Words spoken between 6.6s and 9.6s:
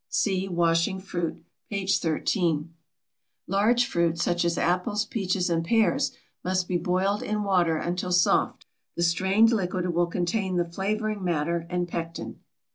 be boiled in water until soft. The strained